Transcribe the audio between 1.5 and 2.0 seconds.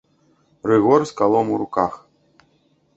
у руках.